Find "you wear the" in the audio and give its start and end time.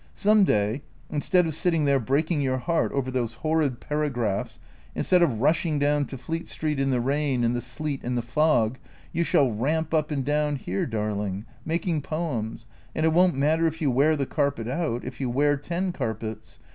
13.79-14.25